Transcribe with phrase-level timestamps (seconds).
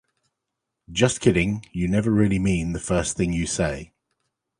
[0.91, 3.93] Just kidding You never really mean the first thing you say